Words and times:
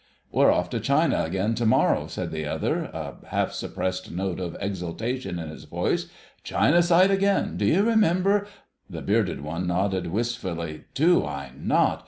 "We're 0.31 0.51
off 0.51 0.71
to 0.71 0.79
China 0.79 1.21
again 1.25 1.53
to 1.53 1.65
morrow," 1.67 2.07
said 2.07 2.31
the 2.31 2.47
other, 2.47 2.85
a 2.85 3.17
half 3.27 3.51
suppressed 3.51 4.09
note 4.09 4.39
of 4.39 4.57
exultation 4.59 5.37
in 5.37 5.49
his 5.49 5.65
voice—"China 5.65 6.81
side 6.81 7.11
again! 7.11 7.55
Do 7.55 7.65
you 7.65 7.83
remember...?" 7.83 8.47
The 8.89 9.03
bearded 9.03 9.41
one 9.41 9.67
nodded 9.67 10.07
wistfully. 10.07 10.85
"Do 10.95 11.23
I 11.23 11.51
not! 11.55 11.99